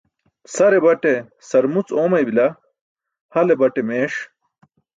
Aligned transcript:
Sare 0.53 0.79
baṭe 0.85 1.13
sarmuc 1.49 1.87
oomaybila, 1.99 2.47
hale 3.33 3.53
bate 3.59 3.81
meeṣ. 3.87 4.15